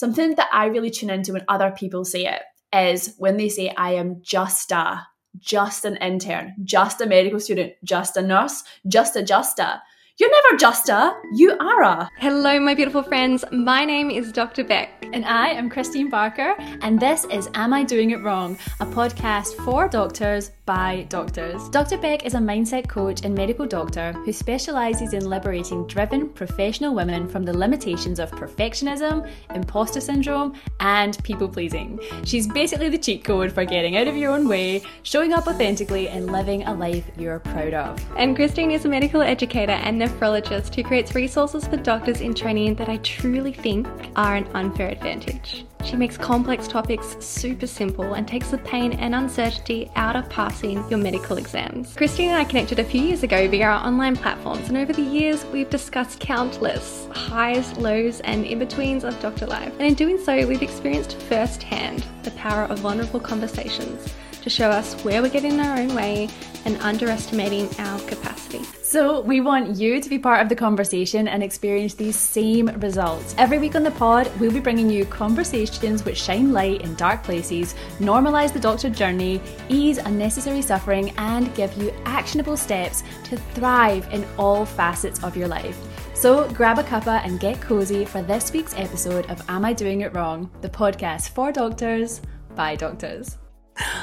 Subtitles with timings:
[0.00, 2.40] something that I really tune into when other people say it
[2.72, 5.06] is when they say, I am just a,
[5.38, 9.82] just an intern, just a medical student, just a nurse, just a, just a.
[10.16, 12.10] You're never just a, you are a.
[12.16, 13.44] Hello, my beautiful friends.
[13.52, 14.64] My name is Dr.
[14.64, 14.88] Becc.
[15.12, 18.56] And I am Kristeen Barker, and this is Am I Doing It Wrong?
[18.80, 21.68] A podcast for doctors by doctors.
[21.70, 21.98] Dr.
[21.98, 27.28] Becc is a mindset coach and medical doctor who specialises in liberating driven professional women
[27.28, 31.98] from the limitations of perfectionism, imposter syndrome, and people pleasing.
[32.24, 36.08] She's basically the cheat code for getting out of your own way, showing up authentically,
[36.08, 38.00] and living a life you're proud of.
[38.16, 42.76] And Kristeen is a medical educator and nephrologist who creates resources for doctors in training
[42.76, 45.66] that I truly think are an unfair advantage.
[45.84, 50.28] She makes complex topics super simple and takes the pain and uncertainty out of
[50.60, 51.94] passing your medical exams.
[51.94, 55.02] Kristeen and I connected a few years ago via our online platforms, and over the
[55.02, 59.72] years, we've discussed countless highs, lows, and in betweens of doctor life.
[59.78, 64.94] And in doing so, we've experienced firsthand the power of vulnerable conversations to show us
[65.04, 66.28] where we're getting in our own way
[66.64, 68.62] and underestimating our capacity.
[68.82, 73.34] So, we want you to be part of the conversation and experience these same results.
[73.38, 77.22] Every week on the pod, we'll be bringing you conversations which shine light in dark
[77.22, 84.12] places, normalise the doctor journey, ease unnecessary suffering, and give you actionable steps to thrive
[84.12, 85.78] in all facets of your life.
[86.14, 90.02] So grab a cuppa and get cozy for this week's episode of Am I Doing
[90.02, 90.50] It Wrong?
[90.60, 92.20] The podcast for doctors
[92.54, 93.39] by doctors.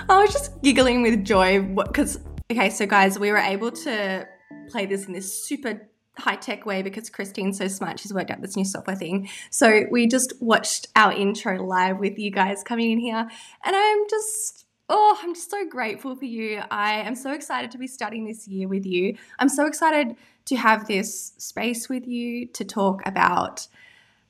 [0.10, 2.20] I was just giggling with joy because,
[2.52, 4.28] okay, so guys, we were able to
[4.70, 8.00] play this in this super high tech way because Kristeen's so smart.
[8.00, 9.30] She's worked out this new software thing.
[9.52, 13.28] So we just watched our intro live with you guys coming in here,
[13.66, 14.66] and I'm just.
[14.90, 16.62] Oh, I'm just so grateful for you.
[16.72, 19.18] I am so excited to be starting this year with you.
[19.38, 23.68] I'm so excited to have this space with you to talk about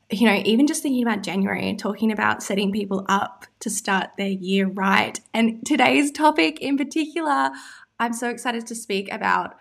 [0.09, 4.11] you know, even just thinking about January and talking about setting people up to start
[4.17, 5.19] their year right.
[5.33, 7.51] And today's topic in particular,
[7.99, 9.55] I'm so excited to speak about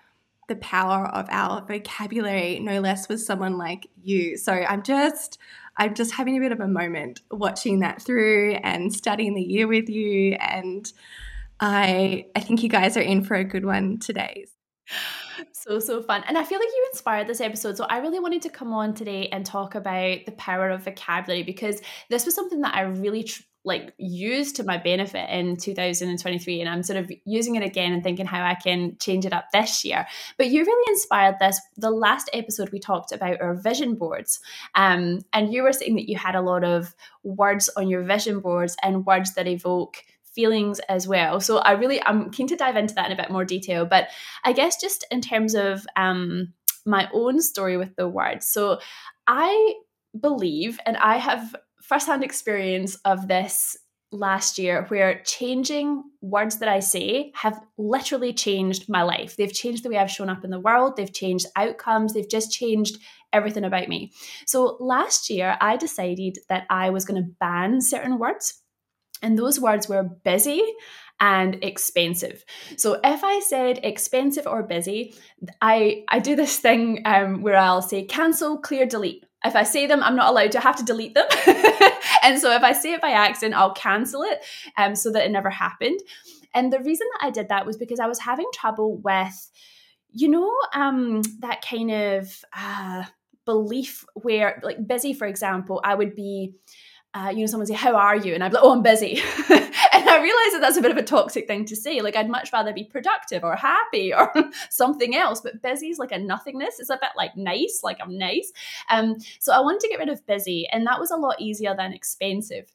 [0.49, 4.37] the power of our vocabulary, no less with someone like you.
[4.37, 5.39] So I'm just.
[5.79, 9.67] I'm just having a bit of a moment watching that through and studying the year
[9.67, 10.91] with you and
[11.61, 14.47] I I think you guys are in for a good one today
[15.53, 16.23] so so fun.
[16.29, 18.95] And i feel like you inspired this episode so i really wanted to come on
[18.95, 21.81] today and talk about the power of vocabulary because
[22.11, 26.69] this was something that i really tr- like used to my benefit in 2023 and
[26.71, 29.85] i'm sort of using it again and thinking how i can change it up this
[29.85, 30.07] year.
[30.39, 34.41] But you really inspired this the last episode we talked about our vision boards
[34.75, 36.95] um, and you were saying that you had a lot of
[37.25, 39.97] words on your vision boards and words that evoke
[40.37, 41.41] feelings as well.
[41.41, 43.85] So I really I'm keen to dive into that in a bit more detail.
[43.85, 44.09] But
[44.45, 46.53] I guess just in terms of um,
[46.85, 48.47] my own story with the words.
[48.47, 48.79] So
[49.27, 49.75] I
[50.19, 53.77] believe, and I have firsthand experience of this
[54.13, 59.37] last year where changing words that I say have literally changed my life.
[59.37, 62.53] They've changed the way I've shown up in the world, they've changed outcomes, they've just
[62.53, 62.99] changed
[63.33, 64.13] everything about me.
[64.47, 68.63] So last year, I decided that I was going to ban certain words.
[69.23, 70.63] And those words were busy
[71.21, 72.45] and expensive.
[72.77, 75.15] So if I said expensive or busy,
[75.63, 79.25] I I do this thing um, where I'll say cancel, clear, delete.
[79.45, 81.27] If I say them, I'm not allowed to have to delete them.
[82.23, 84.45] and so if I say it by accident, I'll cancel it
[84.77, 86.01] um, so that it never happened.
[86.53, 89.51] And the reason that I did that was because I was having trouble with,
[90.11, 93.05] you know, um, that kind of uh,
[93.45, 96.55] belief where, like, busy, for example, I would be
[97.17, 98.35] uh, you know, someone say, How are you?
[98.35, 99.21] And I'd be like, Oh, I'm busy.
[99.49, 102.03] and I realize that that's a bit of a toxic thing to say.
[102.03, 104.33] Like, I'd much rather be productive or happy or
[104.69, 105.41] something else.
[105.41, 106.79] But busy is like a nothingness.
[106.79, 108.53] It's a bit like nice, like I'm nice.
[108.91, 110.69] Um, so I wanted to get rid of busy.
[110.71, 112.71] And that was a lot easier than expensive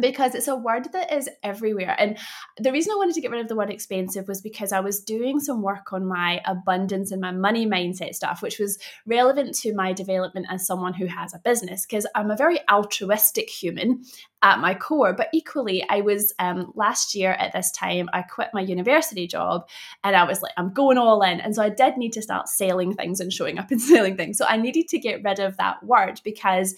[0.00, 1.94] because it's a word that is everywhere.
[1.98, 2.16] And
[2.58, 5.00] the reason I wanted to get rid of the word expensive was because I was
[5.00, 9.74] doing some work on my abundance and my money mindset stuff, which was relevant to
[9.74, 11.84] my development as someone who has a business.
[11.84, 14.04] Because I'm a very altruistic human
[14.42, 15.12] at my core.
[15.12, 19.68] But equally, I was um, last year at this time, I quit my university job
[20.02, 21.40] and I was like, I'm going all in.
[21.40, 24.38] And so I did need to start selling things and showing up and selling things.
[24.38, 26.74] So I needed to get rid of that word because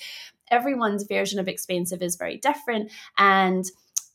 [0.50, 3.64] everyone's version of expensive is very different and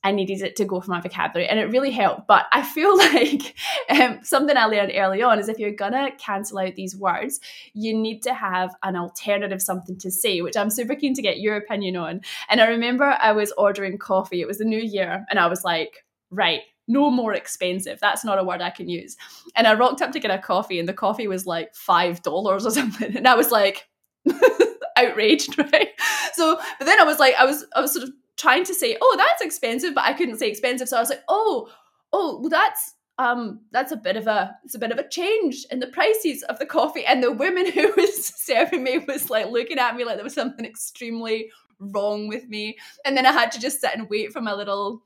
[0.03, 2.27] I needed it to go for my vocabulary and it really helped.
[2.27, 3.55] But I feel like
[3.89, 7.39] um, something I learned early on is if you're gonna cancel out these words,
[7.73, 11.39] you need to have an alternative something to say, which I'm super keen to get
[11.39, 12.21] your opinion on.
[12.49, 15.63] And I remember I was ordering coffee, it was the new year, and I was
[15.63, 17.99] like, right, no more expensive.
[17.99, 19.17] That's not a word I can use.
[19.55, 22.59] And I rocked up to get a coffee, and the coffee was like $5 or
[22.71, 23.17] something.
[23.17, 23.87] And I was like,
[25.05, 25.89] outraged, right?
[26.33, 28.97] So, but then I was like, I was, I was sort of trying to say,
[29.01, 30.87] oh, that's expensive, but I couldn't say expensive.
[30.87, 31.69] So I was like, oh,
[32.13, 35.65] oh, well, that's um, that's a bit of a it's a bit of a change
[35.69, 37.05] in the prices of the coffee.
[37.05, 40.33] And the woman who was serving me was like looking at me like there was
[40.33, 42.77] something extremely wrong with me.
[43.05, 45.03] And then I had to just sit and wait for my little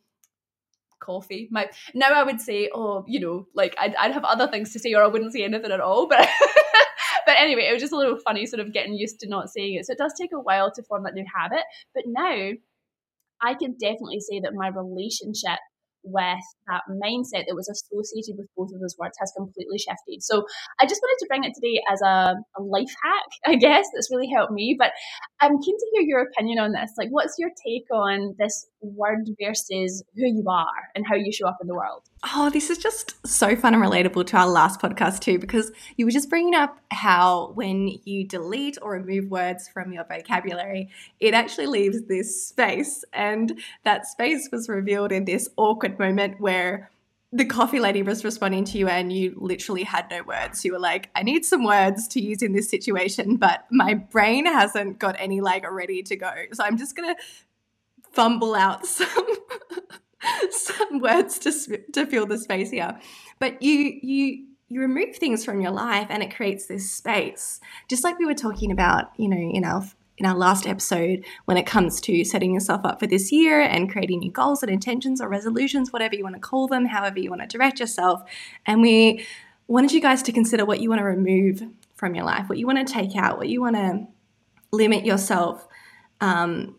[0.99, 1.47] coffee.
[1.51, 4.79] My now I would say, oh, you know, like I'd, I'd have other things to
[4.79, 6.07] say, or I wouldn't say anything at all.
[6.07, 6.29] But
[7.25, 9.75] but anyway, it was just a little funny, sort of getting used to not seeing
[9.75, 9.85] it.
[9.85, 11.63] So it does take a while to form that new habit.
[11.93, 12.51] But now
[13.41, 15.59] I can definitely say that my relationship
[16.03, 20.21] with that mindset that was associated with both of those words has completely shifted.
[20.21, 20.43] So
[20.79, 24.11] I just wanted to bring it today as a, a, life hack, I guess, that's
[24.11, 24.75] really helped me.
[24.77, 24.91] But
[25.39, 26.91] I'm keen to hear your opinion on this.
[26.97, 31.47] Like, what's your take on this word versus who you are and how you show
[31.47, 32.03] up in the world?
[32.35, 36.05] Oh, this is just so fun and relatable to our last podcast, too, because you
[36.05, 40.89] were just bringing up how when you delete or remove words from your vocabulary,
[41.19, 43.03] it actually leaves this space.
[43.13, 46.89] And that space was revealed in this awkward moment where
[47.33, 50.63] the coffee lady was responding to you and you literally had no words.
[50.63, 54.45] You were like, I need some words to use in this situation, but my brain
[54.45, 56.31] hasn't got any like ready to go.
[56.53, 57.21] So I'm just going to
[58.13, 59.27] fumble out some
[60.49, 62.99] some words to to fill the space here.
[63.39, 67.59] But you you you remove things from your life and it creates this space.
[67.87, 69.83] Just like we were talking about, you know, in our
[70.17, 73.91] in our last episode when it comes to setting yourself up for this year and
[73.91, 77.29] creating new goals and intentions or resolutions, whatever you want to call them, however you
[77.29, 78.21] want to direct yourself.
[78.65, 79.25] And we
[79.67, 81.63] wanted you guys to consider what you want to remove
[81.95, 84.07] from your life, what you want to take out, what you want to
[84.71, 85.67] limit yourself
[86.21, 86.75] um,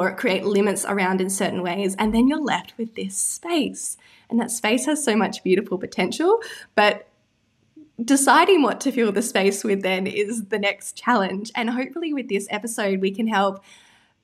[0.00, 1.94] or create limits around in certain ways.
[1.98, 3.96] And then you're left with this space.
[4.30, 6.40] And that space has so much beautiful potential.
[6.74, 7.08] But
[8.02, 11.52] deciding what to fill the space with then is the next challenge.
[11.54, 13.62] And hopefully, with this episode, we can help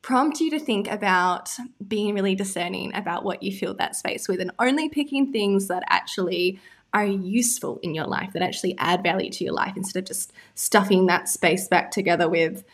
[0.02, 1.50] prompt you to think about
[1.86, 5.82] being really discerning about what you fill that space with and only picking things that
[5.90, 6.58] actually
[6.92, 10.32] are useful in your life, that actually add value to your life instead of just
[10.54, 12.64] stuffing that space back together with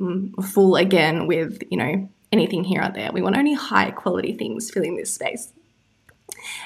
[0.00, 3.12] mm, full again with, you know, anything here or there.
[3.12, 5.52] We want only high quality things filling this space.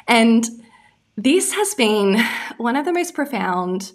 [0.06, 0.48] And
[1.16, 2.22] this has been
[2.56, 3.92] one of the most profound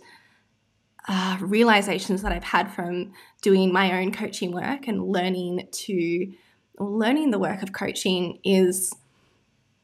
[1.07, 6.33] uh, realizations that I've had from doing my own coaching work and learning to
[6.79, 8.93] learning the work of coaching is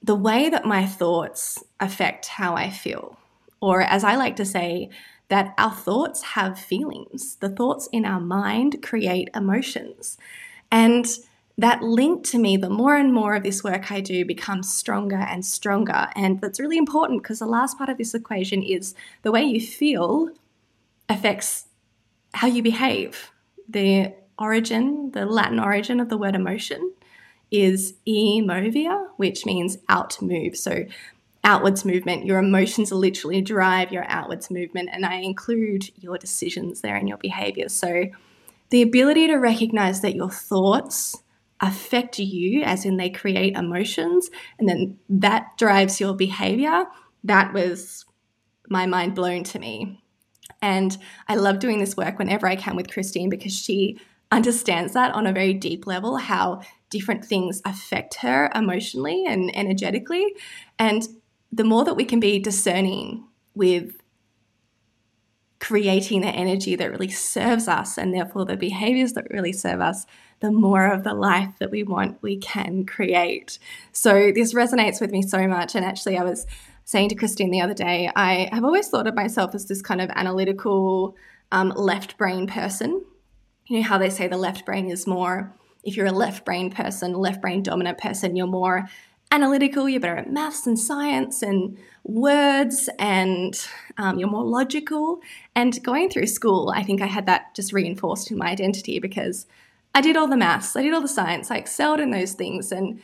[0.02, 3.18] the way that my thoughts affect how I feel.
[3.60, 4.90] Or, as I like to say,
[5.30, 7.36] that our thoughts have feelings.
[7.38, 10.18] The thoughts in our mind create emotions.
[10.72, 11.06] And
[11.58, 15.18] that link to me, the more and more of this work I do becomes stronger
[15.18, 16.08] and stronger.
[16.16, 18.94] And that's really important because the last part of this equation is
[19.24, 20.30] the way you feel
[21.10, 21.66] affects
[22.34, 23.32] how you behave.
[23.68, 26.94] The origin, the Latin origin of the word emotion
[27.50, 30.58] is emovere, which means out move.
[30.58, 30.86] So
[31.44, 32.26] outwards movement.
[32.26, 37.18] Your emotions literally drive your outwards movement, and I include your decisions there and your
[37.18, 37.70] behavior.
[37.70, 38.06] So
[38.70, 41.24] the ability to recognize that your thoughts
[41.62, 46.86] affect you, as in they create emotions, and then that drives your behavior.
[47.24, 48.06] That was
[48.70, 50.04] my mind blown to me.
[50.62, 54.00] And I love doing this work whenever I can with Kristeen because she
[54.32, 60.26] understands that on a very deep level how different things affect her emotionally and energetically.
[60.80, 61.08] And
[61.52, 64.02] the more that we can be discerning with
[65.60, 70.06] creating the energy that really serves us and therefore the behaviors that really serve us,
[70.40, 73.58] the more of the life that we want we can create.
[73.92, 75.76] So this resonates with me so much.
[75.76, 76.46] And actually, I was
[76.86, 80.00] saying to Kristeen the other day, I have always thought of myself as this kind
[80.00, 81.16] of analytical
[81.52, 83.04] um, left brain person.
[83.66, 86.72] You know how they say the left brain is more, if you're a left brain
[86.72, 88.88] person, left brain dominant person, you're more
[89.32, 93.68] analytical, you're better at maths and science and words, and
[93.98, 95.20] um, you're more logical.
[95.56, 99.46] And going through school, I think I had that just reinforced in my identity because
[99.94, 102.72] I did all the maths, I did all the science, I excelled in those things,
[102.72, 103.02] and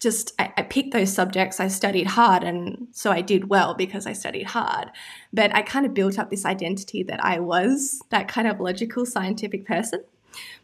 [0.00, 1.60] just I, I, picked those subjects.
[1.60, 4.90] I studied hard, and so I did well because I studied hard.
[5.32, 9.06] But I kind of built up this identity that I was that kind of logical,
[9.06, 10.02] scientific person.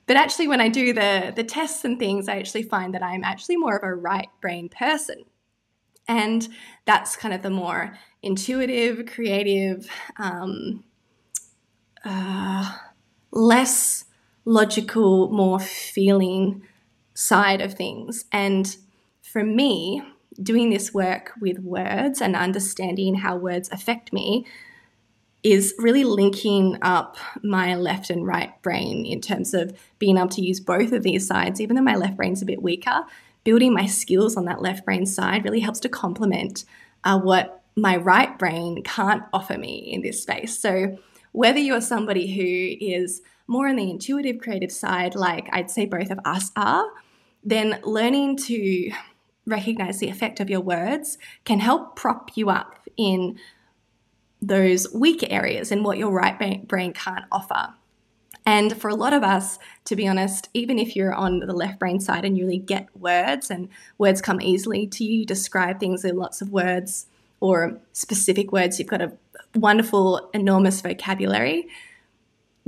[0.08, 3.22] But actually, when I do the the tests and things, I actually find that I'm
[3.22, 5.24] actually more of a right brain person,
[6.08, 6.48] and
[6.86, 9.88] that's kind of the more intuitive, creative,
[10.18, 10.82] um,
[12.04, 12.74] uh,
[13.30, 14.06] less
[14.46, 16.62] logical, more feeling
[17.12, 18.24] side of things.
[18.32, 18.76] And
[19.20, 20.02] for me,
[20.42, 24.46] doing this work with words and understanding how words affect me
[25.42, 30.42] is really linking up my left and right brain in terms of being able to
[30.42, 33.04] use both of these sides, even though my left brain's a bit weaker.
[33.44, 36.64] Building my skills on that left brain side really helps to complement
[37.04, 40.58] uh, what my right brain can't offer me in this space.
[40.58, 40.98] So,
[41.32, 46.10] whether you're somebody who is more on the intuitive creative side, like I'd say both
[46.10, 46.86] of us are,
[47.44, 48.90] then learning to
[49.46, 53.38] recognize the effect of your words can help prop you up in
[54.40, 57.74] those weak areas and what your right brain can't offer.
[58.46, 61.78] And for a lot of us, to be honest, even if you're on the left
[61.78, 63.68] brain side and you really get words and
[63.98, 67.06] words come easily to you, you describe things in lots of words
[67.40, 69.12] or specific words, you've got a
[69.54, 71.68] wonderful, enormous vocabulary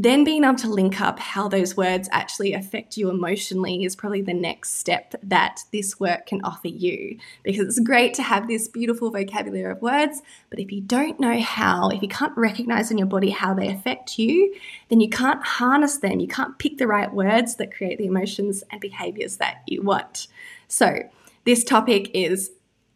[0.03, 4.23] then being able to link up how those words actually affect you emotionally is probably
[4.23, 7.19] the next step that this work can offer you.
[7.43, 11.39] Because it's great to have this beautiful vocabulary of words but if you don't know
[11.41, 14.55] how if you can't recognize in your body how they affect you
[14.89, 16.19] then you can't harness them.
[16.19, 20.29] You can't pick the right words that create the emotions and behaviors that you want.
[20.67, 21.01] So
[21.45, 22.53] this topic is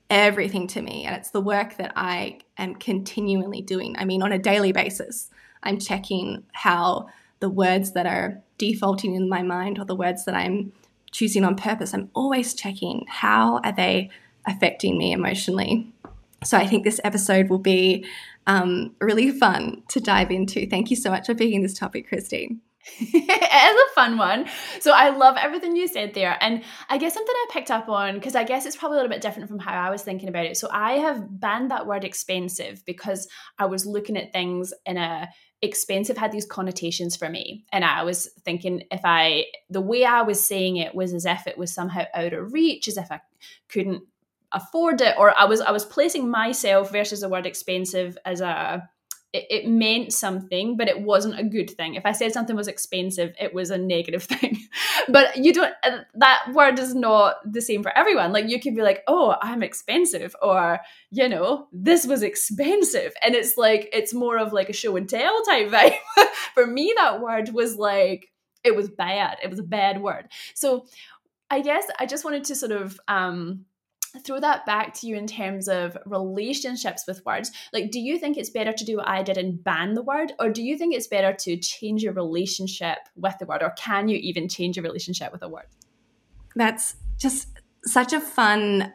[0.08, 4.32] everything to me and it's the work that I am continually doing I mean on
[4.32, 5.28] a daily basis
[5.64, 7.08] I'm checking how
[7.40, 10.72] the words that are defaulting in my mind or the words that I'm
[11.10, 14.10] choosing on purpose, I'm always checking how are they
[14.46, 15.92] affecting me emotionally.
[16.42, 18.04] So I think this episode will be
[18.46, 20.66] um, really fun to dive into.
[20.66, 22.58] Thank you so much for picking this topic, Kristeen.
[22.98, 24.46] it is a fun one.
[24.80, 26.36] So I love everything you said there.
[26.40, 29.14] And I guess something I picked up on, because I guess it's probably a little
[29.14, 30.58] bit different from how I was thinking about it.
[30.58, 33.26] So I have banned that word expensive because
[33.58, 35.28] I was looking at things in a
[35.64, 37.64] expensive had these connotations for me.
[37.72, 41.46] And i was thinking if i the way i was saying it was as if
[41.46, 43.20] it was somehow out of reach as if i
[43.68, 44.02] couldn't
[44.52, 48.88] afford it or i was i was placing myself versus the word expensive as a
[49.34, 51.96] it, it, meant something, but it wasn't a good thing.
[51.96, 54.56] If I said something was expensive, it was a negative thing.
[55.08, 58.32] but you don't, uh, that word is not the same for everyone.
[58.32, 60.78] Like you could be like, oh, I'm expensive, or,
[61.10, 63.12] you know, this was expensive.
[63.22, 65.96] And it's like, it's more of like a show and tell type vibe.
[66.54, 68.30] for me, that word was like,
[68.62, 69.38] it was bad.
[69.42, 70.28] It was a bad word.
[70.54, 70.86] So
[71.50, 73.66] I guess I just wanted to sort of, um,
[74.20, 77.50] throw that back to you in terms of relationships with words.
[77.72, 80.32] Like, do you think it's better to do what I did and ban the word,
[80.38, 84.08] or do you think it's better to change your relationship with the word, or can
[84.08, 85.66] you even change your relationship with a word?
[86.54, 87.48] That's just
[87.84, 88.92] such a fun.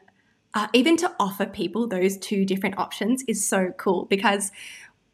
[0.55, 4.51] Uh, even to offer people those two different options is so cool because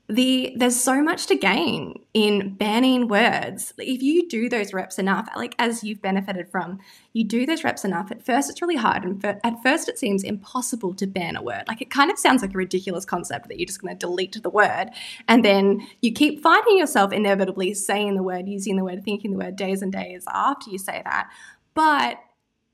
[0.08, 3.74] the there's so much to gain in banning words.
[3.80, 6.80] If you do those reps enough like as you've benefited from
[7.14, 9.98] you do those reps enough at first it's really hard and for, at first it
[9.98, 11.64] seems impossible to ban a word.
[11.68, 14.42] Like it kind of sounds like a ridiculous concept that you're just going to delete
[14.42, 14.92] the word
[15.28, 19.38] and then you keep finding yourself inevitably saying the word using the word thinking the
[19.38, 21.30] word days and days after you say that.
[21.74, 22.20] But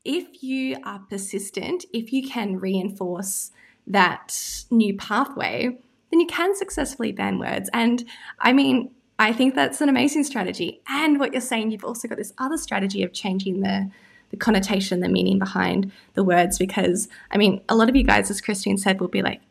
[0.04, 3.52] if you are persistent if you can reinforce
[3.88, 5.78] that new pathway
[6.12, 7.70] then you can successfully ban words.
[7.74, 8.04] And
[8.40, 10.82] I mean, I think that's an amazing strategy.
[10.88, 13.90] And what you're saying, you've also got this other strategy of changing the
[14.30, 16.58] the connotation, the meaning behind the words.
[16.58, 19.42] Because I mean, a lot of you guys, as Kristeen said, will be like,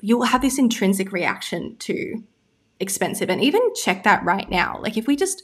[0.00, 2.22] you'll have this intrinsic reaction to
[2.80, 3.30] expensive.
[3.30, 4.78] And even check that right now.
[4.80, 5.42] Like if we just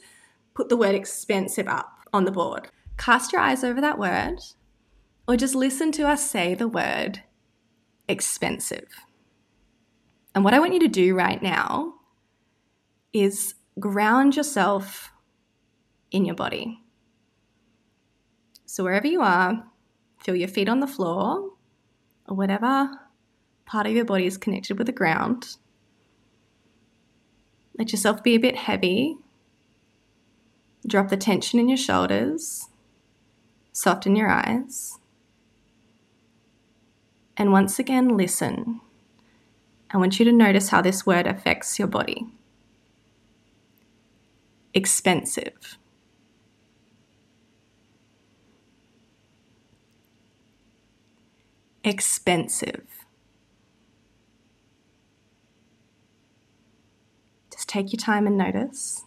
[0.53, 4.39] put the word expensive up on the board, cast your eyes over that word,
[5.27, 7.23] or just listen to us say the word
[8.07, 8.87] expensive.
[10.35, 11.95] And what I want you to do right now
[13.13, 15.11] is ground yourself
[16.11, 16.81] in your body.
[18.65, 19.65] So, wherever you are,
[20.19, 21.51] feel your feet on the floor
[22.27, 22.89] or whatever
[23.65, 25.55] part of your body is connected with the ground.
[27.77, 29.17] Let yourself be a bit heavy.
[30.87, 32.69] Drop the tension in your shoulders.
[33.71, 34.99] Soften your eyes.
[37.35, 38.81] And once again, listen.
[39.91, 42.27] I want you to notice how this word affects your body.
[44.73, 45.77] Expensive.
[51.83, 52.85] Expensive.
[57.53, 59.05] Just take your time and notice.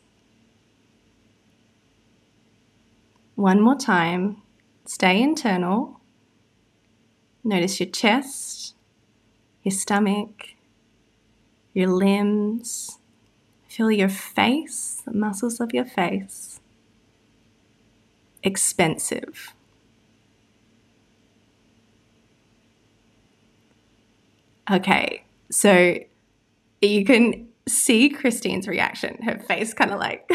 [3.35, 4.42] One more time.
[4.87, 6.00] Stay internal.
[7.44, 8.75] Notice your chest,
[9.62, 10.54] your stomach,
[11.78, 12.99] your limbs.
[13.68, 16.58] Feel your face, the muscles of your face.
[18.42, 19.54] Expensive.
[24.68, 25.99] Okay, so
[26.82, 29.23] you can see Kristeen's reaction.
[29.23, 30.28] Her face kind of like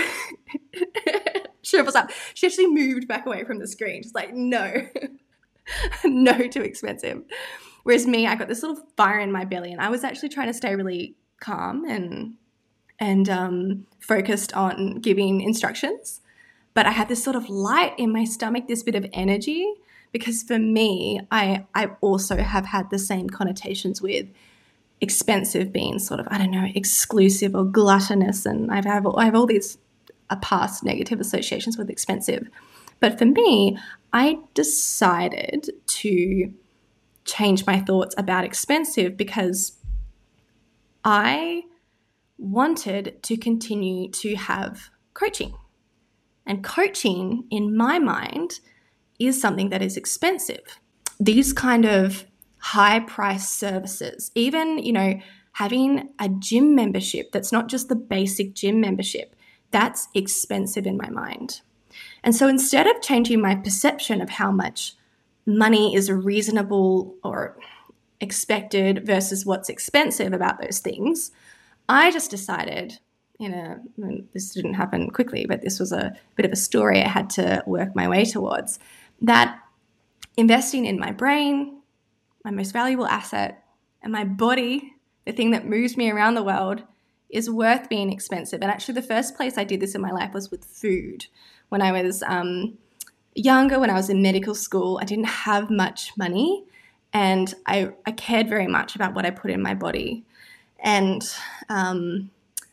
[1.62, 2.10] shrivels up.
[2.36, 4.02] She actually moved back away from the screen.
[4.02, 4.88] She's like, no,
[6.06, 7.22] no, too expensive.
[7.84, 10.48] Whereas me, I got this little fire in my belly, and I was actually trying
[10.48, 12.36] to stay really calm and
[13.00, 16.22] and um, focused on giving instructions.
[16.74, 19.72] But I had this sort of light in my stomach, this bit of energy,
[20.12, 24.28] because for me, I I also have had the same connotations with
[25.02, 29.36] expensive being sort of I don't know exclusive or gluttonous, and I've have I have
[29.36, 29.78] all these
[30.30, 32.48] uh, past negative associations with expensive.
[33.00, 33.78] But for me,
[34.14, 36.54] I decided to
[37.26, 39.74] change my thoughts about expensive because
[41.04, 41.64] I
[42.38, 45.54] wanted to continue to have coaching.
[46.46, 48.60] And coaching, in my mind,
[49.20, 50.80] is something that is expensive.
[51.20, 52.26] These kind of
[52.58, 55.20] high price services, even, you know,
[55.54, 59.36] having a gym membership that's not just the basic gym membership,
[59.72, 61.62] that's expensive in my mind.
[62.24, 64.96] And so instead of changing my perception of how much
[65.46, 67.58] money is reasonable or
[68.24, 71.32] expected versus what's expensive about those things,
[71.88, 72.98] I just decided,
[73.38, 73.80] you know,
[74.34, 77.62] this didn't happen quickly, but this was a bit of a story I had to
[77.68, 78.80] work my way towards,
[79.22, 79.60] that
[80.38, 81.82] investing in my brain,
[82.44, 83.64] my most valuable asset,
[84.02, 84.94] and my body,
[85.26, 86.84] the thing that moves me around the world,
[87.30, 88.62] is worth being expensive.
[88.62, 91.26] And actually, the first place I did this in my life was with food.
[91.70, 92.78] When I was um,
[93.34, 96.66] younger, when I was in medical school, I didn't have much money
[97.14, 100.26] and I, I cared very much about what I put in my body.
[100.80, 101.24] And
[101.70, 102.32] um,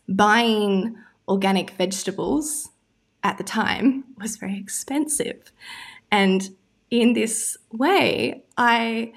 [0.09, 0.97] buying
[1.29, 2.71] organic vegetables
[3.23, 5.53] at the time was very expensive.
[6.11, 6.51] And
[6.91, 9.13] in this way, I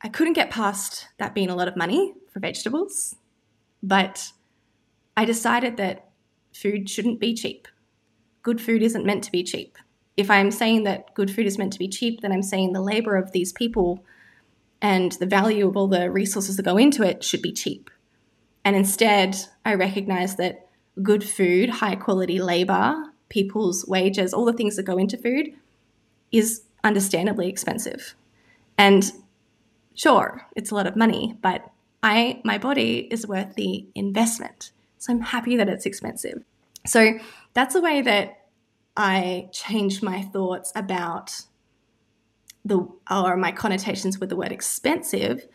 [0.00, 3.16] I couldn't get past that being a lot of money for vegetables,
[3.82, 4.30] but
[5.16, 6.10] I decided that
[6.54, 7.66] food shouldn't be cheap.
[8.42, 9.76] Good food isn't meant to be cheap
[10.18, 12.82] if I'm saying that good food is meant to be cheap, then I'm saying the
[12.82, 14.04] labor of these people
[14.82, 17.88] and the value of all the resources that go into it should be cheap.
[18.64, 20.68] And instead, I recognize that
[21.04, 22.96] good food, high quality labor,
[23.28, 25.50] people's wages, all the things that go into food
[26.32, 28.16] is understandably expensive.
[28.76, 29.12] And
[29.94, 31.70] sure, it's a lot of money, but
[32.02, 34.72] I my body is worth the investment.
[34.98, 36.42] So I'm happy that it's expensive.
[36.86, 37.20] So
[37.54, 38.37] that's a way that
[38.98, 41.42] I changed my thoughts about
[42.64, 45.46] the or my connotations with the word expensive.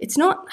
[0.00, 0.44] It's not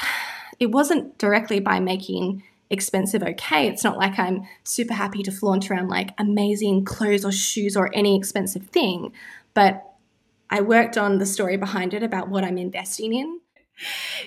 [0.60, 3.68] it wasn't directly by making expensive okay.
[3.68, 7.90] It's not like I'm super happy to flaunt around like amazing clothes or shoes or
[7.94, 9.14] any expensive thing,
[9.56, 9.84] but
[10.50, 13.40] I worked on the story behind it about what I'm investing in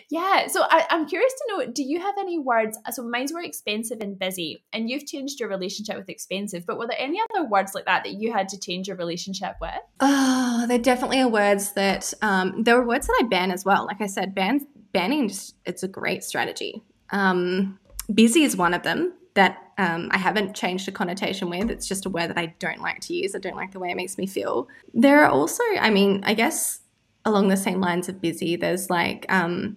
[0.08, 0.46] yeah.
[0.48, 2.78] So I, am curious to know do you have any words?
[2.92, 6.86] So mine's were expensive and busy, and you've changed your relationship with expensive, but were
[6.86, 9.80] there any other words like that that you had to change your relationship with?
[10.00, 13.86] Oh, there definitely are words that, um, there were words that I ban as well.
[13.86, 16.82] Like I said, ban, banning, just, it's a great strategy.
[17.10, 17.78] Um,
[18.12, 21.70] busy is one of them that um, I haven't changed the connotation with.
[21.70, 23.34] It's just a word that I don't like to use.
[23.34, 24.68] I don't like the way it makes me feel.
[24.92, 26.80] There are also, I mean, I guess
[27.24, 29.76] along the same lines of busy, there's like um,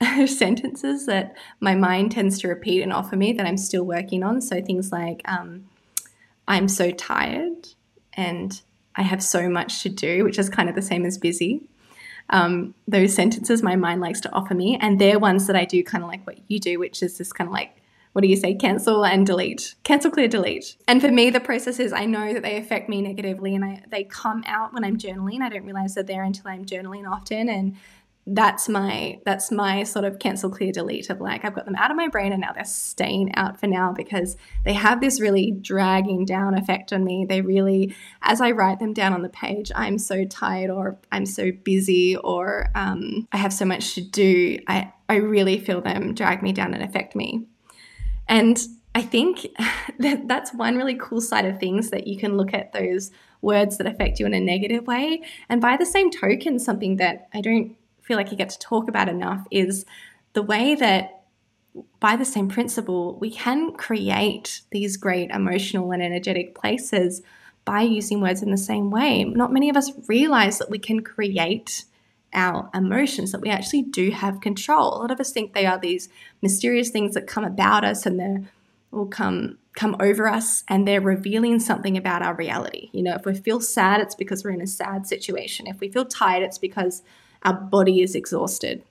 [0.26, 4.40] sentences that my mind tends to repeat and offer me that I'm still working on.
[4.40, 5.66] So things like, um,
[6.46, 7.68] I'm so tired
[8.14, 8.60] and
[8.96, 11.62] I have so much to do, which is kind of the same as busy.
[12.30, 15.82] Um, those sentences my mind likes to offer me, and they're ones that I do
[15.82, 17.76] kind of like what you do, which is this kind of like
[18.14, 20.76] what do you say, cancel and delete, cancel, clear, delete.
[20.86, 23.82] And for me, the process is I know that they affect me negatively and I,
[23.90, 25.42] they come out when I'm journaling.
[25.42, 27.48] I don't realize they're there until I'm journaling often.
[27.48, 27.76] And
[28.26, 31.90] that's my that's my sort of cancel clear delete of like I've got them out
[31.90, 35.50] of my brain and now they're staying out for now because they have this really
[35.50, 37.26] dragging down effect on me.
[37.28, 41.26] They really as I write them down on the page, I'm so tired or I'm
[41.26, 44.60] so busy or um, I have so much to do.
[44.68, 47.44] I I really feel them drag me down and affect me.
[48.28, 48.58] And
[48.94, 49.46] I think
[49.98, 53.10] that that's one really cool side of things that you can look at those
[53.42, 55.22] words that affect you in a negative way.
[55.48, 58.88] And by the same token, something that I don't feel like you get to talk
[58.88, 59.84] about enough is
[60.32, 61.24] the way that
[62.00, 67.22] by the same principle, we can create these great emotional and energetic places
[67.64, 69.24] by using words in the same way.
[69.24, 71.84] Not many of us realize that we can create
[72.34, 74.94] our emotions, that we actually do have control.
[74.94, 76.08] A lot of us think they are these
[76.42, 78.48] mysterious things that come about us and they
[78.90, 82.90] will come come over us and they're revealing something about our reality.
[82.92, 85.66] You know, if we feel sad, it's because we're in a sad situation.
[85.66, 87.02] If we feel tired, it's because
[87.42, 88.84] our body is exhausted.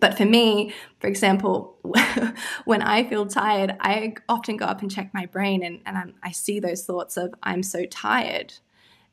[0.00, 1.76] But for me, for example,
[2.64, 6.32] when I feel tired, I often go up and check my brain and, and i
[6.32, 8.54] see those thoughts of, I'm so tired.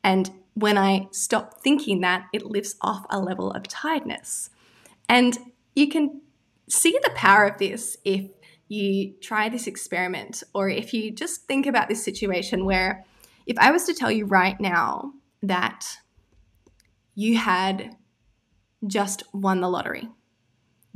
[0.03, 4.49] And when I stop thinking that, it lifts off a level of tiredness.
[5.07, 5.37] And
[5.75, 6.21] you can
[6.69, 8.29] see the power of this if
[8.67, 13.05] you try this experiment or if you just think about this situation where
[13.45, 15.11] if I was to tell you right now
[15.43, 15.85] that
[17.15, 17.95] you had
[18.87, 20.07] just won the lottery,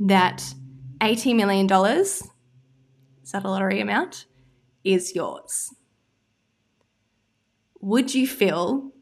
[0.00, 0.54] that
[1.00, 2.22] $80 million, is
[3.32, 4.26] that a lottery amount,
[4.84, 5.74] is yours.
[7.80, 8.92] Would you feel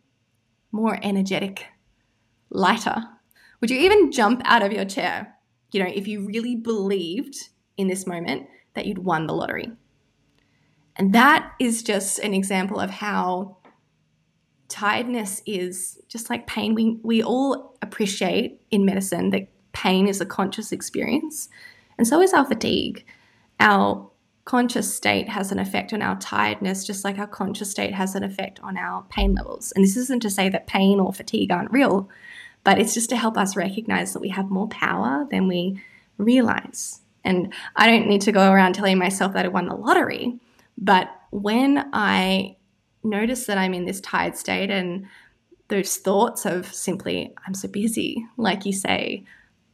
[0.75, 1.67] more energetic,
[2.51, 3.05] lighter?
[3.61, 5.35] Would you even jump out of your chair,
[5.73, 7.37] you know, if you really believed
[7.77, 9.71] in this moment that you'd won the lottery?
[10.97, 13.59] And that is just an example of how
[14.69, 16.75] tiredness is just like pain.
[16.75, 21.49] We, we all appreciate in medicine that pain is a conscious experience,
[21.97, 23.05] and so is our fatigue.
[23.61, 24.11] Our
[24.45, 28.23] conscious state has an effect on our tiredness, just like our conscious state has an
[28.23, 29.73] effect on our pain levels.
[29.73, 32.09] And this isn't to say that pain or fatigue aren't real,
[32.63, 35.83] but it's just to help us recognize that we have more power than we
[36.19, 37.01] realize.
[37.25, 40.39] And I don't need to go around telling myself that I won the lottery,
[40.77, 42.57] but when I
[43.03, 45.07] notice that I'm in this tired state and
[45.69, 49.25] those thoughts of simply, I'm so busy, like you say,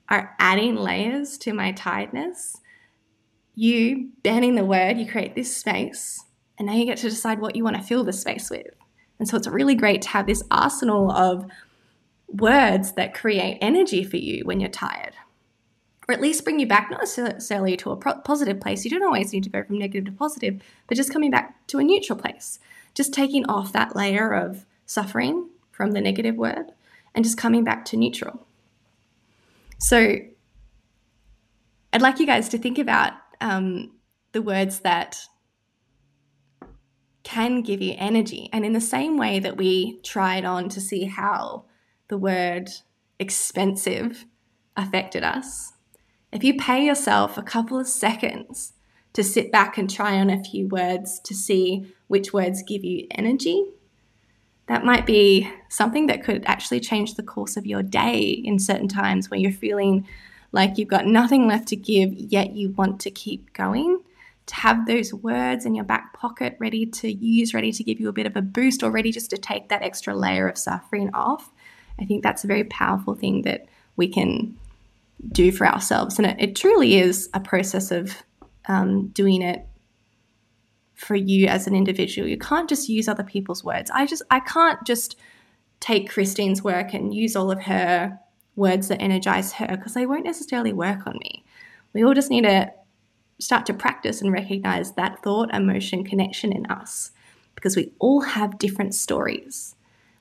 [0.09, 2.61] are adding layers to my tiredness,
[3.61, 6.25] you banning the word, you create this space,
[6.59, 8.67] and now you get to decide what you want to fill the space with.
[9.19, 11.45] And so it's really great to have this arsenal of
[12.27, 15.15] words that create energy for you when you're tired
[16.09, 18.85] or at least bring you back, not necessarily to a positive place.
[18.85, 21.79] You don't always need to go from negative to positive, but just coming back to
[21.79, 22.59] a neutral place.
[22.95, 26.73] Just taking off that layer of suffering from the negative word
[27.15, 28.45] and just coming back to neutral.
[29.79, 30.17] So
[31.93, 33.93] I'd like you guys to think about um,
[34.33, 35.19] the words that
[37.23, 38.49] can give you energy.
[38.53, 41.65] And in the same way that we tried on to see how
[42.09, 42.71] the word
[43.19, 44.25] expensive
[44.77, 45.73] affected us,
[46.33, 48.73] if you pay yourself a couple of seconds
[49.13, 53.07] to sit back and try on a few words to see which words give you
[53.11, 53.65] energy,
[54.67, 58.87] that might be something that could actually change the course of your day in certain
[58.87, 60.07] times where you're feeling
[60.53, 64.03] like you've got nothing left to give, yet you want to keep going.
[64.47, 68.09] To have those words in your back pocket ready to use, ready to give you
[68.09, 71.11] a bit of a boost, or ready just to take that extra layer of suffering
[71.15, 71.53] off.
[72.01, 74.57] I think that's a very powerful thing that we can
[75.31, 76.19] do for ourselves.
[76.19, 78.23] And it, it truly is a process of
[78.67, 79.67] um, doing it
[80.95, 82.29] for you as an individual.
[82.29, 83.91] You can't just use other people's words.
[83.93, 85.17] I just I can't just
[85.81, 88.19] take Kristeen's work and use all of her
[88.61, 91.43] words that energize her because they won't necessarily work on me.
[91.93, 92.73] We all just need to
[93.41, 97.11] start to practice and recognize that thought, emotion, connection in us
[97.55, 99.75] because we all have different stories.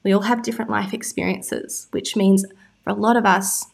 [0.04, 2.46] We all have different life experiences, which means
[2.84, 3.66] for a lot of us,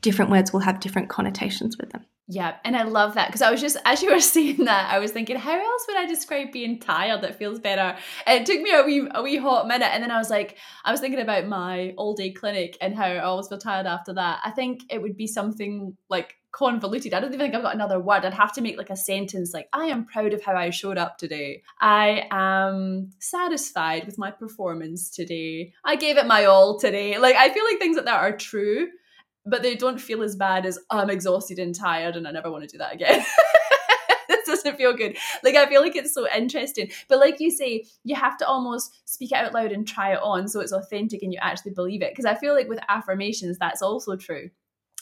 [0.00, 2.04] different words will have different connotations with them.
[2.32, 4.98] Yeah, and I love that because I was just as you were saying that, I
[5.00, 7.94] was thinking, how else would I describe being tired that feels better?
[8.26, 10.56] And it took me a wee a wee hot minute, and then I was like,
[10.82, 14.14] I was thinking about my all day clinic and how I always feel tired after
[14.14, 14.40] that.
[14.44, 17.12] I think it would be something like convoluted.
[17.12, 18.24] I don't even think I've got another word.
[18.24, 20.98] I'd have to make like a sentence like, I am proud of how I showed
[20.98, 21.62] up today.
[21.80, 25.72] I am satisfied with my performance today.
[25.84, 27.18] I gave it my all today.
[27.18, 28.88] Like I feel like things like that are true
[29.44, 32.64] but they don't feel as bad as I'm exhausted and tired and I never want
[32.64, 33.24] to do that again.
[34.28, 35.16] this doesn't feel good.
[35.42, 36.90] Like I feel like it's so interesting.
[37.08, 40.20] But like you say, you have to almost speak it out loud and try it
[40.22, 42.12] on so it's authentic and you actually believe it.
[42.12, 44.50] Because I feel like with affirmations, that's also true.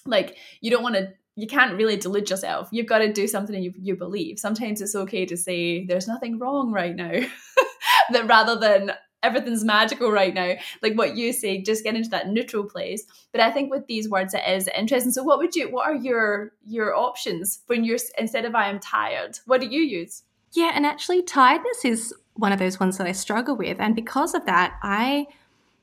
[0.06, 2.68] Like you don't want to you can't really delude yourself.
[2.70, 4.38] You've got to do something you, you believe.
[4.38, 7.12] Sometimes it's okay to say, there's nothing wrong right now.
[8.10, 8.92] that rather than
[9.22, 10.54] everything's magical right now.
[10.82, 13.04] Like what you say just get into that neutral place.
[13.32, 15.12] But i think with these words it is interesting.
[15.12, 18.80] So what would you what are your your options when you're instead of i am
[18.80, 20.22] tired what do you use?
[20.52, 23.78] Yeah and actually tiredness is one of those ones that i struggle with.
[23.80, 25.26] And because of that i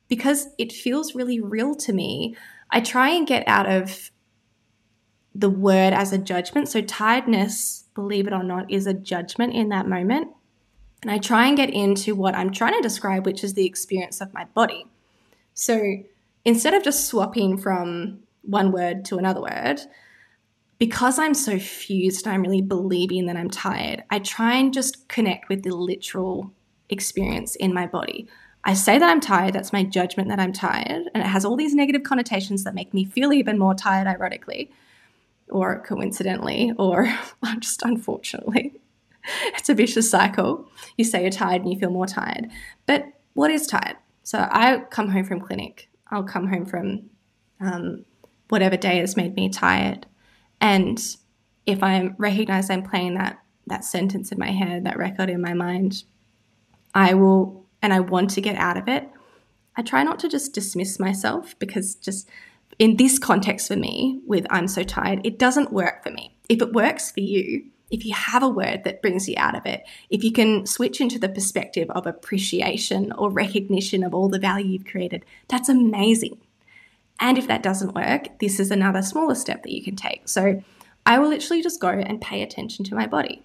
[0.07, 2.35] because it feels really real to me
[2.71, 4.11] i try and get out of
[5.37, 6.67] the word as a judgment.
[6.67, 10.29] So tiredness believe it or not is a judgment in that moment
[11.01, 14.19] and I try and get into what I'm trying to describe, which is the experience
[14.19, 14.85] of my body.
[15.53, 15.97] So
[16.43, 19.81] instead of just swapping from one word to another word,
[20.79, 25.49] because I'm so fused, I'm really believing that I'm tired, I try and just connect
[25.49, 26.51] with the literal
[26.89, 28.27] experience in my body.
[28.63, 31.55] I say that I'm tired, that's my judgment that I'm tired, and it has all
[31.55, 34.71] these negative connotations that make me feel even more tired, ironically.
[35.49, 37.07] or coincidentally, or
[37.59, 38.73] just unfortunately.
[39.57, 40.69] It's a vicious cycle.
[40.97, 42.47] You say you're tired and you feel more tired.
[42.85, 43.97] But what is tired?
[44.23, 45.89] So I come home from clinic.
[46.11, 47.09] I'll come home from
[47.59, 48.05] um,
[48.49, 50.05] whatever day has made me tired.
[50.61, 50.99] And
[51.65, 55.53] if I recognize I'm playing that that sentence in my head, that record in my
[55.53, 56.03] mind,
[56.93, 59.09] I will, and I want to get out of it.
[59.75, 62.29] I try not to just dismiss myself because just
[62.79, 66.35] in this context for me, with I'm so tired, it doesn't work for me.
[66.49, 69.65] If it works for you, if you have a word that brings you out of
[69.65, 74.39] it, if you can switch into the perspective of appreciation or recognition of all the
[74.39, 76.37] value you've created, that's amazing.
[77.19, 80.27] And if that doesn't work, this is another smaller step that you can take.
[80.27, 80.61] So
[81.05, 83.43] I will literally just go and pay attention to my body.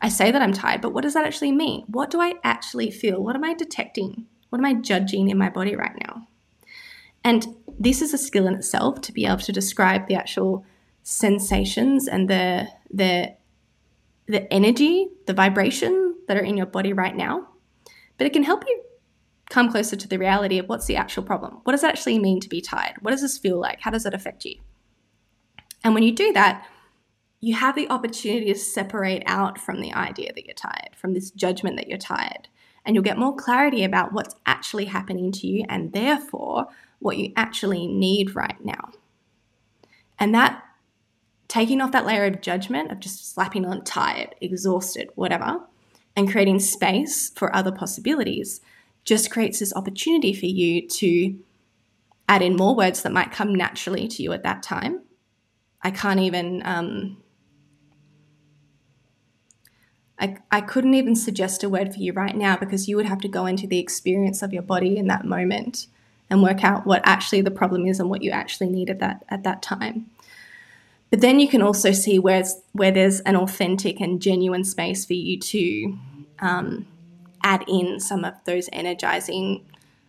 [0.00, 1.84] I say that I'm tired, but what does that actually mean?
[1.86, 3.22] What do I actually feel?
[3.22, 4.26] What am I detecting?
[4.50, 6.28] What am I judging in my body right now?
[7.24, 10.64] And this is a skill in itself to be able to describe the actual
[11.02, 13.34] sensations and the the
[14.26, 17.48] the energy, the vibration that are in your body right now.
[18.18, 18.82] But it can help you
[19.50, 21.60] come closer to the reality of what's the actual problem.
[21.64, 22.94] What does it actually mean to be tired?
[23.00, 23.80] What does this feel like?
[23.80, 24.56] How does it affect you?
[25.84, 26.66] And when you do that,
[27.40, 31.30] you have the opportunity to separate out from the idea that you're tired, from this
[31.30, 32.48] judgment that you're tired.
[32.84, 36.66] And you'll get more clarity about what's actually happening to you and therefore
[36.98, 38.90] what you actually need right now.
[40.18, 40.62] And that
[41.48, 45.60] taking off that layer of judgment of just slapping on tired, exhausted, whatever,
[46.16, 48.60] and creating space for other possibilities
[49.04, 51.38] just creates this opportunity for you to
[52.28, 55.02] add in more words that might come naturally to you at that time.
[55.82, 57.18] I can't even, um,
[60.18, 63.20] I, I couldn't even suggest a word for you right now because you would have
[63.20, 65.86] to go into the experience of your body in that moment
[66.28, 69.24] and work out what actually the problem is and what you actually need at that
[69.28, 70.10] at that time.
[71.10, 75.14] But then you can also see where's where there's an authentic and genuine space for
[75.14, 75.98] you to
[76.40, 76.86] um,
[77.44, 79.64] add in some of those energizing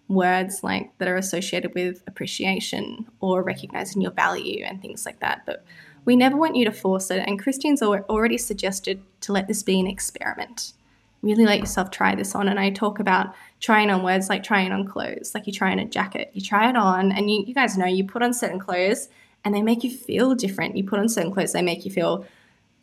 [0.08, 5.44] words like that are associated with appreciation or recognizing your value and things like that.
[5.46, 5.64] But
[6.06, 7.24] we never want you to force it.
[7.28, 10.74] And Kristeen's already suggested to let this be an experiment.
[11.22, 12.48] Really let yourself try this on.
[12.48, 15.80] And I talk about trying on words like trying on clothes, like you try on
[15.80, 16.32] a jacket.
[16.34, 19.10] You try it on, and you, you guys know you put on certain clothes
[19.44, 20.78] and they make you feel different.
[20.78, 22.26] You put on certain clothes, they make you feel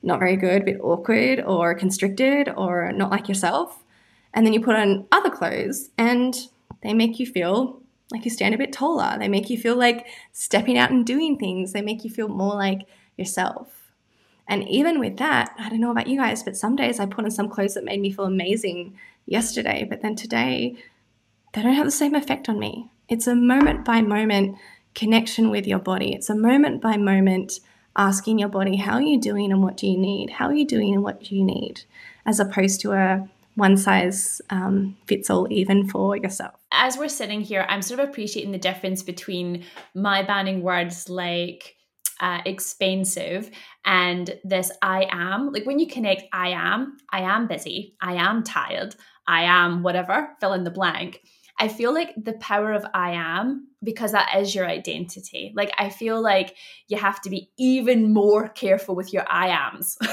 [0.03, 3.83] not very good, a bit awkward or constricted or not like yourself.
[4.33, 6.37] And then you put on other clothes and
[6.83, 9.17] they make you feel like you stand a bit taller.
[9.19, 11.73] They make you feel like stepping out and doing things.
[11.73, 12.83] They make you feel more like
[13.17, 13.93] yourself.
[14.47, 17.25] And even with that, I don't know about you guys, but some days I put
[17.25, 20.77] on some clothes that made me feel amazing yesterday, but then today
[21.55, 22.91] they don't have the same effect on me.
[23.09, 24.59] It's a moment by moment
[24.95, 26.13] connection with your body.
[26.15, 27.61] It's a moment by moment
[27.97, 30.31] asking your body, how are you doing and what do you need?
[30.31, 31.83] How are you doing and what do you need?
[32.27, 36.55] As opposed to a one size um, fits all even for yourself.
[36.73, 41.77] As we're sitting here, I'm sort of appreciating the difference between my banning words like
[42.21, 43.51] uh, expensive
[43.85, 45.53] and this I am.
[45.53, 50.31] Like when you connect I am, I am busy, I am tired, I am whatever,
[50.41, 51.21] fill in the blank.
[51.59, 55.53] I feel like the power of I am, because that is your identity.
[55.55, 56.57] Like, I feel like
[56.89, 59.97] you have to be even more careful with your I ams.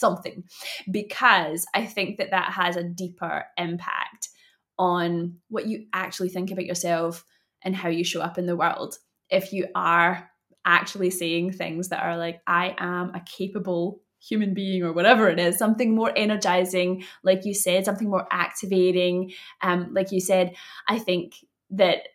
[0.00, 0.44] something
[0.90, 4.30] because I think that that has a deeper impact
[4.78, 7.24] on what you actually think about yourself
[7.62, 8.96] and how you show up in the world.
[9.28, 10.30] If you are
[10.64, 15.38] actually saying things that are like, I am a capable human being or whatever it
[15.38, 19.32] is, something more energizing, like you said, something more activating.
[19.62, 20.54] Um, like you said,
[20.88, 21.34] I think
[21.70, 22.08] that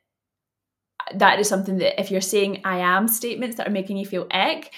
[1.14, 4.28] that is something that if you're saying I am statements that are making you feel
[4.32, 4.72] ick,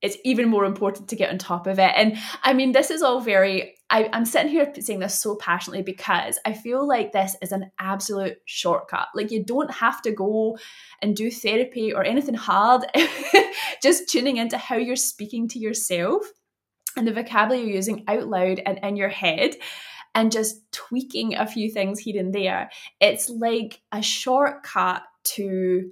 [0.00, 1.92] it's even more important to get on top of it.
[1.96, 5.82] And I mean, this is all very, I, am sitting here saying this so passionately
[5.82, 9.08] because I feel like this is an absolute shortcut.
[9.14, 10.56] Like, you don't have to go
[11.02, 12.84] and do therapy or anything hard,
[13.82, 16.22] just tuning into how you're speaking to yourself
[16.96, 19.56] and the vocabulary you're using out loud and in your head
[20.14, 22.70] and just tweaking a few things here and there.
[23.00, 25.90] It's like a shortcut to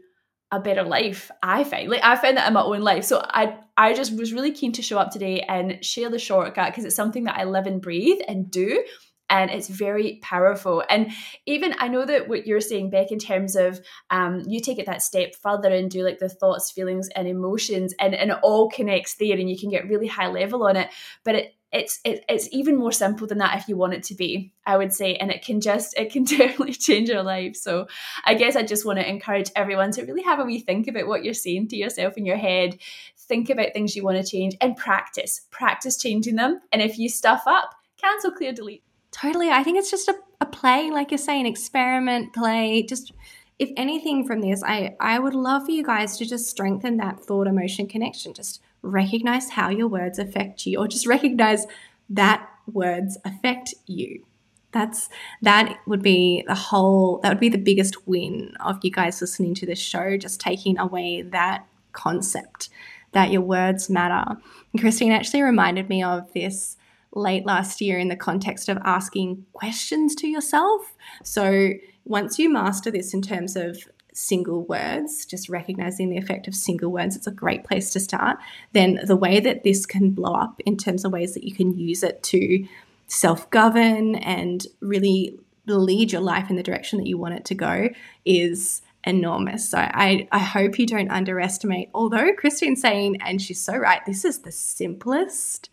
[0.53, 3.59] a better life i find like i found that in my own life so i
[3.77, 6.95] i just was really keen to show up today and share the shortcut because it's
[6.95, 8.83] something that i live and breathe and do
[9.29, 11.11] and it's very powerful and
[11.47, 14.87] even i know that what you're saying becc in terms of um, you take it
[14.87, 18.69] that step further and do like the thoughts feelings and emotions and, and it all
[18.69, 20.89] connects there and you can get really high level on it
[21.25, 24.15] but it it's it, it's even more simple than that if you want it to
[24.15, 27.87] be i would say and it can just it can definitely change your life so
[28.25, 31.09] i guess i just want to encourage everyone to really have a wee think about
[31.09, 32.79] what you're saying to yourself in your head
[33.27, 35.43] think about things you want to change, and practice.
[35.51, 36.61] Practice changing them.
[36.73, 38.83] And if you stuff up, cancel, clear, delete.
[39.21, 39.49] Totally.
[39.51, 42.83] I think it's just a, a play, like you're saying, experiment, play.
[42.83, 43.13] Just
[43.59, 47.21] if anything from this, I, I would love for you guys to just strengthen that
[47.21, 48.35] thought emotion connection.
[48.35, 51.67] Just recognize how your words affect you, or just recognize
[52.11, 54.25] that words affect you
[54.73, 55.09] that's
[55.43, 59.55] that would be the whole that would be the biggest win of you guys listening
[59.55, 62.69] to this show just taking away that concept
[63.13, 64.39] that your words matter
[64.73, 66.77] and kristeen actually reminded me of this
[67.17, 71.71] late last year in the context of asking questions to yourself so
[72.05, 73.79] once you master this in terms of
[74.17, 78.39] single words, just recognizing the effect of single words, it's a great place to start.
[78.73, 81.77] Then the way that this can blow up in terms of ways that you can
[81.77, 82.67] use it to
[83.09, 87.55] self govern and really lead your life in the direction that you want it to
[87.55, 87.89] go
[88.25, 89.69] is enormous.
[89.69, 94.25] So I, I hope you don't underestimate, although Kristeen's saying, and she's so right, this
[94.25, 95.71] is the simplest,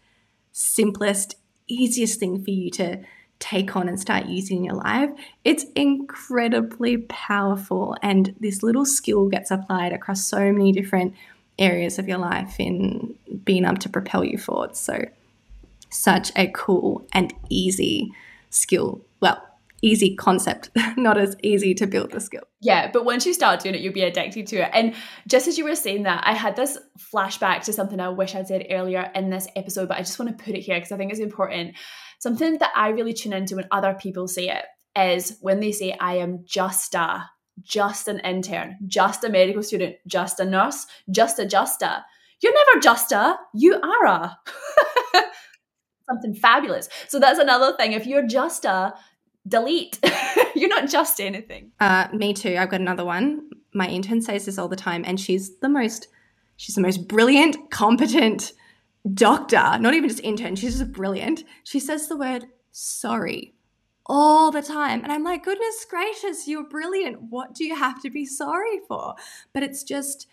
[0.54, 1.36] simplest,
[1.68, 3.04] easiest thing for you to
[3.40, 5.10] take on and start using in your life.
[5.44, 7.98] It's incredibly powerful.
[8.02, 11.14] And this little skill gets applied across so many different
[11.60, 14.78] areas of your life in being able to propel you forward.
[14.78, 15.06] So
[15.90, 18.14] such a cool and easy
[18.50, 19.02] skill.
[19.20, 19.44] Well,
[19.84, 22.44] easy concept, not as easy to build the skill.
[22.62, 24.72] Yeah, but once you start doing it, you'll be addicted to it.
[24.74, 24.96] And
[25.28, 26.80] just as you were saying that, I had this
[27.14, 30.36] flashback to something I wish I'd said earlier in this episode, but I just want
[30.36, 31.76] to put it here because I think it's important.
[32.20, 34.66] Something that I really tune into when other people say it
[34.98, 37.30] is when they say, I am just a,
[37.62, 42.04] just an intern, just a medical student, just a nurse, just a, just a.
[42.42, 44.38] You're never just a, you are a.
[46.10, 46.90] something fabulous.
[47.08, 47.94] So that's another thing.
[47.94, 48.94] If you're just a
[49.48, 50.00] delete,
[50.56, 51.72] you're not just anything.
[51.80, 52.56] Uh, me too.
[52.58, 53.50] I've got another one.
[53.74, 56.08] My intern says this all the time, and she's the most
[56.58, 58.54] she's the most brilliant, competent
[59.14, 59.78] doctor.
[59.80, 60.56] Not even just intern.
[60.56, 61.44] She's just brilliant.
[61.64, 63.54] She says the word sorry
[64.06, 65.02] all the time.
[65.04, 67.22] And I'm like, goodness gracious, you're brilliant.
[67.30, 69.16] What do you have to be sorry for?
[69.54, 70.28] But it's just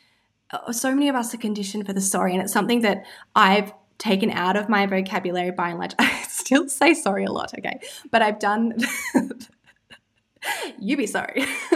[0.50, 2.32] uh, so many of us are conditioned for the sorry.
[2.34, 5.94] And it's something that I've taken out of my vocabulary by and large.
[6.50, 7.78] Still say sorry a lot, okay?
[8.10, 8.76] But I've done.
[10.80, 11.44] you be sorry.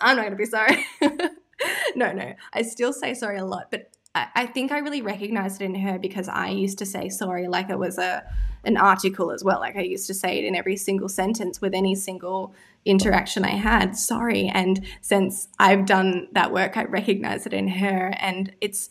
[0.00, 0.84] I'm not going to be sorry.
[1.94, 2.34] no, no.
[2.52, 5.76] I still say sorry a lot, but I, I think I really recognized it in
[5.76, 8.24] her because I used to say sorry like it was a
[8.64, 9.60] an article as well.
[9.60, 12.52] Like I used to say it in every single sentence with any single
[12.84, 13.96] interaction I had.
[13.96, 14.50] Sorry.
[14.52, 18.12] And since I've done that work, I recognize it in her.
[18.18, 18.88] And it's,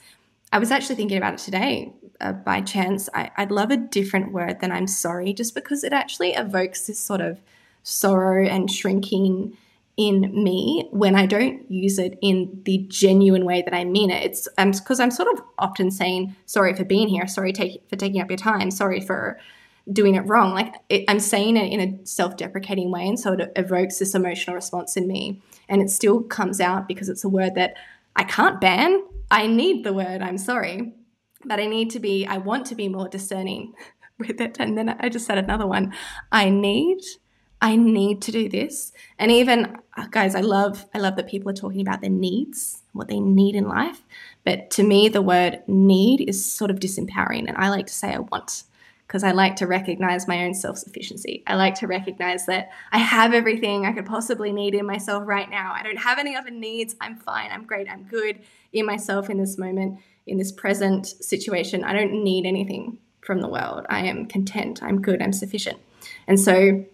[0.54, 1.92] I was actually thinking about it today
[2.24, 5.94] uh, by chance, I, I'd love a different word than I'm sorry, just because it
[5.94, 7.40] actually evokes this sort of
[7.84, 9.58] sorrow and shrinking
[9.98, 14.24] in me when I don't use it in the genuine way that I mean it.
[14.24, 17.96] It's because I'm, I'm, sort of often saying sorry for being here, sorry take, for
[17.96, 19.38] taking up your time, sorry for
[19.92, 20.54] doing it wrong.
[20.54, 24.56] Like it, I'm saying it in a self-deprecating way, and so it evokes this emotional
[24.56, 27.76] response in me, and it still comes out because it's a word that
[28.16, 29.04] I can't ban.
[29.30, 30.94] I need the word I'm sorry,
[31.46, 33.74] but I need to be, I want to be more discerning
[34.20, 34.58] with it.
[34.60, 35.94] And then I just said another one.
[36.32, 37.00] I need,
[37.62, 38.92] I need to do this.
[39.18, 42.84] And even uh, guys, I love, I love that people are talking about their needs,
[42.94, 44.02] what they need in life.
[44.44, 47.48] But to me, the word need is sort of disempowering.
[47.48, 48.64] And I like to say I want
[49.08, 51.44] because I like to recognize my own self sufficiency.
[51.46, 55.50] I like to recognize that I have everything I could possibly need in myself right
[55.50, 55.72] now.
[55.76, 56.96] I don't have any other needs.
[57.00, 57.52] I'm fine.
[57.52, 57.88] I'm great.
[57.90, 58.40] I'm good
[58.72, 61.84] in myself in this moment in this present situation.
[61.84, 63.86] I don't need anything from the world.
[63.90, 64.82] I am content.
[64.84, 65.22] I'm good.
[65.22, 65.80] I'm sufficient.
[66.28, 66.86] And so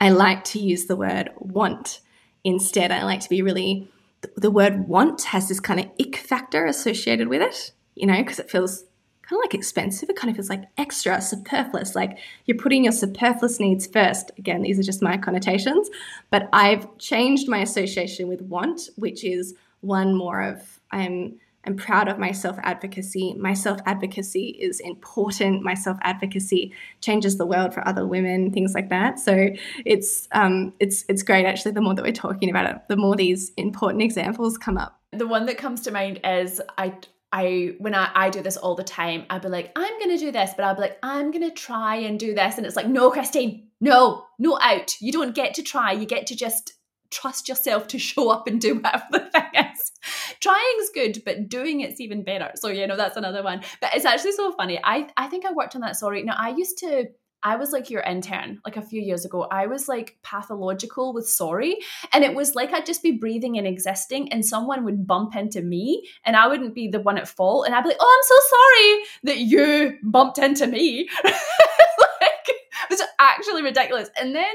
[0.00, 2.00] I like to use the word want
[2.44, 2.90] instead.
[2.90, 3.90] I like to be really,
[4.36, 8.38] the word want has this kind of ick factor associated with it, you know, because
[8.38, 8.84] it feels
[9.22, 10.08] kind of like expensive.
[10.08, 14.30] It kind of feels like extra, superfluous, like you're putting your superfluous needs first.
[14.38, 15.88] Again, these are just my connotations,
[16.30, 22.08] but I've changed my association with want, which is one more of I'm I'm proud
[22.08, 23.34] of my self advocacy.
[23.34, 25.62] My self advocacy is important.
[25.62, 29.18] My self advocacy changes the world for other women, things like that.
[29.18, 29.50] So
[29.84, 31.72] it's um, it's it's great actually.
[31.72, 35.00] The more that we're talking about it, the more these important examples come up.
[35.12, 36.94] The one that comes to mind is I
[37.32, 40.32] I when I, I do this all the time, I'd be like, I'm gonna do
[40.32, 42.56] this, but I'll be like, I'm gonna try and do this.
[42.56, 44.92] And it's like, no, Kristeen, no, no out.
[45.00, 45.92] You don't get to try.
[45.92, 46.72] You get to just
[47.10, 49.92] trust yourself to show up and do whatever the thing is.
[50.40, 52.50] Trying's good, but doing it's even better.
[52.54, 53.62] So, you know, that's another one.
[53.80, 54.80] But it's actually so funny.
[54.82, 55.96] I, I think I worked on that.
[55.96, 56.22] Sorry.
[56.22, 57.06] Now, I used to
[57.42, 59.46] I was like your intern like a few years ago.
[59.50, 61.78] I was like pathological with sorry.
[62.12, 65.62] And it was like I'd just be breathing and existing, and someone would bump into
[65.62, 67.66] me, and I wouldn't be the one at fault.
[67.66, 71.08] And I'd be like, oh, I'm so sorry that you bumped into me.
[73.30, 74.08] actually ridiculous.
[74.20, 74.54] And then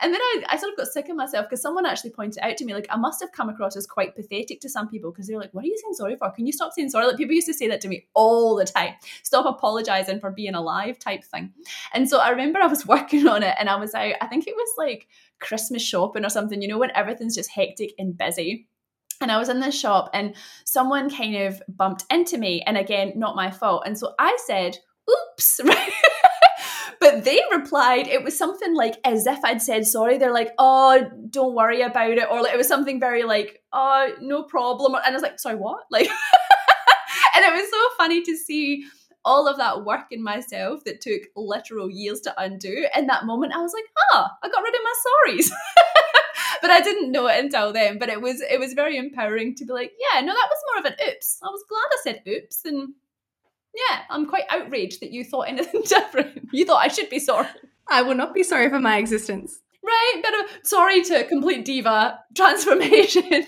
[0.00, 2.56] and then I, I sort of got sick of myself because someone actually pointed out
[2.56, 5.26] to me, like, I must have come across as quite pathetic to some people because
[5.26, 6.30] they're like, What are you saying sorry for?
[6.30, 7.06] Can you stop saying sorry?
[7.06, 8.94] Like people used to say that to me all the time.
[9.22, 11.52] Stop apologizing for being alive type thing.
[11.94, 14.46] And so I remember I was working on it and I was out, I think
[14.46, 15.08] it was like
[15.40, 18.68] Christmas shopping or something, you know, when everything's just hectic and busy
[19.20, 23.12] and I was in this shop and someone kind of bumped into me and again
[23.16, 24.78] not my fault and so I said
[25.10, 25.92] oops right
[27.00, 30.18] but they replied, it was something like as if I'd said sorry.
[30.18, 32.28] They're like, oh, don't worry about it.
[32.30, 34.94] Or like, it was something very like, oh, no problem.
[34.94, 35.84] And I was like, sorry, what?
[35.90, 36.08] Like,
[37.34, 38.84] and it was so funny to see
[39.24, 42.86] all of that work in myself that took literal years to undo.
[42.96, 45.50] In that moment, I was like, huh, I got rid of my sorries.
[46.62, 47.98] but I didn't know it until then.
[47.98, 50.78] But it was it was very empowering to be like, yeah, no, that was more
[50.78, 51.38] of an oops.
[51.42, 52.94] I was glad I said oops and
[53.76, 56.48] yeah, I'm quite outraged that you thought anything different.
[56.52, 57.48] You thought I should be sorry.
[57.88, 59.60] I will not be sorry for my existence.
[59.84, 63.22] Right, bit of sorry to complete diva transformation.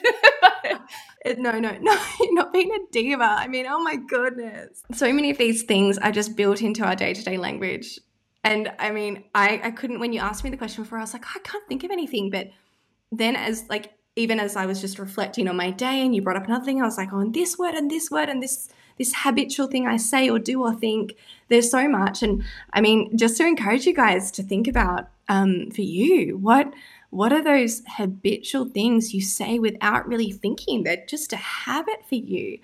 [1.38, 1.98] no, no, no,
[2.30, 3.24] not being a diva.
[3.24, 4.82] I mean, oh my goodness.
[4.92, 7.98] So many of these things are just built into our day to day language.
[8.44, 11.12] And I mean, I, I couldn't, when you asked me the question before, I was
[11.12, 12.30] like, oh, I can't think of anything.
[12.30, 12.50] But
[13.10, 16.36] then, as like, even as I was just reflecting on my day and you brought
[16.36, 18.68] up another thing, I was like, oh, and this word and this word and this
[18.98, 21.16] this habitual thing I say or do or think.
[21.48, 22.22] There's so much.
[22.22, 22.42] And
[22.72, 26.72] I mean, just to encourage you guys to think about um, for you, what
[27.10, 30.82] what are those habitual things you say without really thinking?
[30.82, 32.58] They're just a habit for you.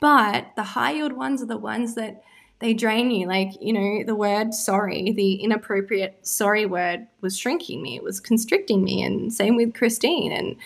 [0.00, 2.22] But the high yield ones are the ones that
[2.58, 3.26] they drain you.
[3.26, 8.20] Like, you know, the word sorry, the inappropriate sorry word was shrinking me, it was
[8.20, 9.02] constricting me.
[9.02, 10.36] And same with Kristeen.
[10.36, 10.56] And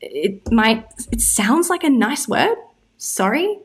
[0.00, 2.56] it might, it sounds like a nice word,
[2.96, 3.58] sorry,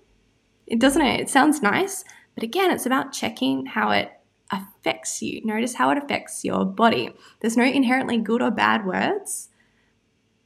[0.68, 1.22] it doesn't it?
[1.22, 2.04] It sounds nice,
[2.36, 4.12] but again, it's about checking how it
[4.52, 5.42] affects you.
[5.44, 7.10] Notice how it affects your body.
[7.40, 9.50] There's no inherently good or bad words,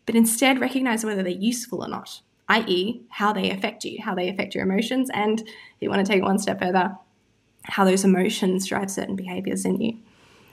[0.06, 4.30] but instead recognize whether they're useful or not, i.e., how they affect you, how they
[4.30, 5.48] affect your emotions, and if
[5.80, 6.96] you want to take it one step further,
[7.64, 9.98] how those emotions drive certain behaviors in you.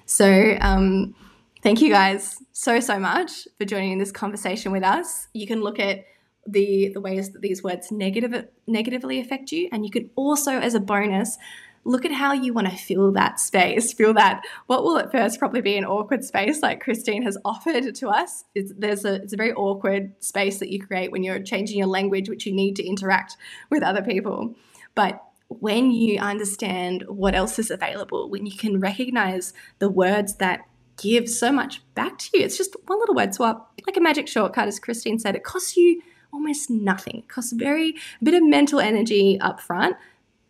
[0.05, 1.14] So, um,
[1.62, 5.29] thank you guys so, so much for joining in this conversation with us.
[5.33, 6.05] You can look at
[6.51, 9.69] the the ways that these words negative negatively affect you.
[9.73, 11.39] And you can also as a bonus
[11.85, 15.39] look at how you want to fill that space feel that what will at first
[15.39, 18.45] probably be an awkward space like kristeen has offered to us.
[18.55, 21.87] It's, there's a, it's a very awkward space that you create when you're changing your
[21.87, 23.37] language which you need to interact
[23.71, 24.55] with other people.
[24.95, 30.61] But when you understand what else is available when you can recognize the words that
[30.99, 33.73] give so much back to you it's just one little word swap.
[33.87, 37.18] Like a magic shortcut as kristeen said it costs you almost nothing.
[37.18, 39.97] It costs a very bit of mental energy up front,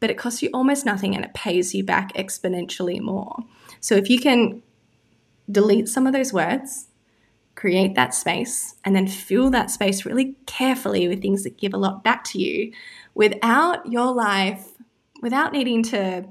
[0.01, 3.37] but it costs you almost nothing and it pays you back exponentially more.
[3.81, 4.63] So if you can
[5.51, 6.89] delete some of those words,
[7.55, 11.79] create that space, and then fill that space really carefully with things that give a
[11.79, 12.73] lot back to you
[13.15, 14.69] without your life,
[15.23, 16.25] without needing to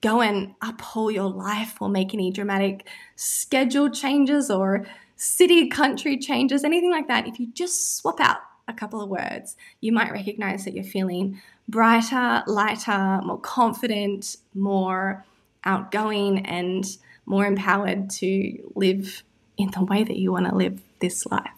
[0.00, 4.86] go and uphold your life or make any dramatic schedule changes or
[5.16, 8.38] city, country changes, anything like that, if you just swap out
[8.68, 15.24] a couple of words, you might recognize that you're feeling brighter, lighter, more confident, more
[15.64, 16.84] outgoing, and
[17.24, 19.22] more empowered to live
[19.56, 21.50] in the way that you want to live this life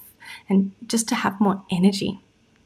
[0.49, 2.21] and just to have more energy,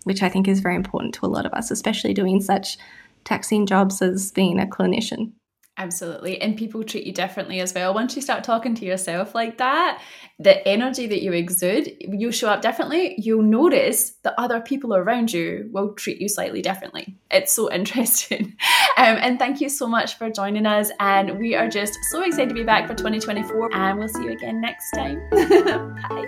[0.04, 2.78] which I think is very important to a lot of us, especially doing such
[3.24, 5.32] taxing jobs as being a clinician.
[5.78, 6.40] Absolutely.
[6.40, 7.94] And people treat you differently as well.
[7.94, 10.02] Once you start talking to yourself like that,
[10.38, 13.14] the energy that you exude, you show up differently.
[13.16, 17.16] You'll notice that other people around you will treat you slightly differently.
[17.30, 18.54] It's so interesting.
[18.98, 20.90] Um, and thank you so much for joining us.
[21.00, 23.74] And we are just so excited to be back for 2024.
[23.74, 25.22] And we'll see you again next time.
[25.30, 26.26] Bye.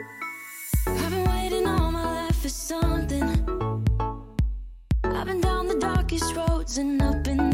[5.04, 7.53] I've been down the darkest roads and up in.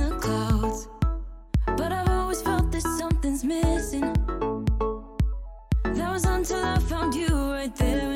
[6.90, 8.09] found you right there.